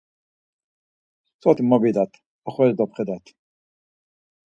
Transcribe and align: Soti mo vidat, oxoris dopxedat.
Soti 1.45 1.67
mo 1.69 1.81
vidat, 1.85 2.19
oxoris 2.53 2.77
dopxedat. 2.83 3.37